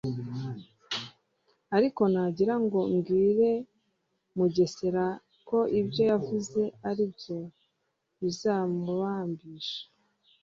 ariko 1.77 2.01
nagira 2.13 2.53
ngo 2.63 2.79
mbwire 2.93 3.51
Mugesera 4.37 5.05
ko 5.47 5.59
ibyo 5.79 6.03
yavuze 6.11 6.61
aribyo 6.89 7.37
bizamubambisha 8.19 9.81